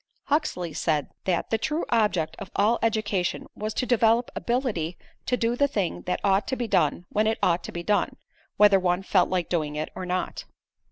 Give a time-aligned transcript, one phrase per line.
[0.29, 5.55] Huxley said that: "The true object of all education, was to develop ability to do
[5.55, 8.17] the thing that ought to be done when it ought to be done,
[8.57, 10.45] whether one felt like doing it or not."